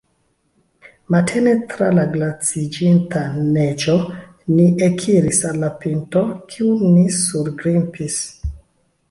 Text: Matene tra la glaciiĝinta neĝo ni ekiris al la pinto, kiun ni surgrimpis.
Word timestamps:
Matene 1.15 1.51
tra 1.73 1.89
la 1.97 2.05
glaciiĝinta 2.15 3.21
neĝo 3.59 3.99
ni 4.55 4.67
ekiris 4.89 5.43
al 5.51 5.61
la 5.67 5.71
pinto, 5.85 6.25
kiun 6.55 6.83
ni 6.97 7.07
surgrimpis. 7.21 8.19